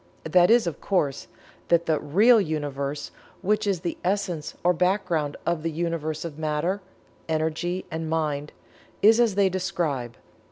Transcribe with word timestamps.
That 0.23 0.49
is, 0.49 0.65
of 0.65 0.81
course, 0.81 1.27
that 1.67 1.85
the 1.85 1.99
Real 1.99 2.41
Universe, 2.41 3.11
which 3.43 3.67
is 3.67 3.81
the 3.81 3.99
Essence 4.03 4.55
or 4.63 4.73
background 4.73 5.37
of 5.45 5.61
the 5.61 5.69
Universe 5.69 6.25
of 6.25 6.39
Matter, 6.39 6.81
Energy 7.29 7.85
and 7.91 8.09
Mind, 8.09 8.51
is 9.03 9.19
as 9.19 9.35
they 9.35 9.47
describe. 9.47 10.15